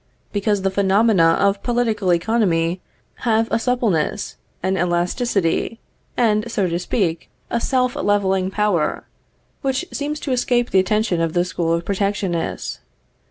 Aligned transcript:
Because 0.33 0.63
the 0.63 0.71
phenomena 0.71 1.37
of 1.39 1.61
political 1.61 2.11
economy 2.11 2.81
have 3.17 3.47
a 3.51 3.59
suppleness, 3.59 4.35
an 4.63 4.75
elasticity, 4.75 5.79
and, 6.17 6.51
so 6.51 6.67
to 6.67 6.79
speak, 6.79 7.29
a 7.51 7.61
self 7.61 7.95
leveling 7.95 8.49
power, 8.49 9.03
which 9.61 9.85
seems 9.91 10.19
to 10.21 10.31
escape 10.31 10.71
the 10.71 10.79
attention 10.79 11.21
of 11.21 11.33
the 11.33 11.45
school 11.45 11.71
of 11.73 11.85
protectionists. 11.85 12.79